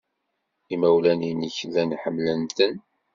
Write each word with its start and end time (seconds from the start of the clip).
Imawlan-nnek 0.73 1.55
llan 1.69 1.91
ḥemmlen-ten. 2.01 2.75